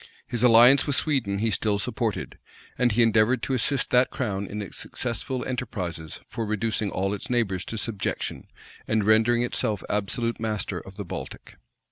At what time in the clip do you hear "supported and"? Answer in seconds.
1.77-2.91